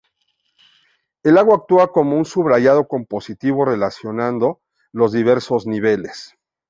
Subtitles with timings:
[1.21, 4.59] El lago actúa como un subrayado compositivo relacionando
[4.91, 6.35] los diversos niveles.